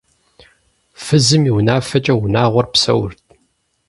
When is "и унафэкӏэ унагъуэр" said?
1.49-2.67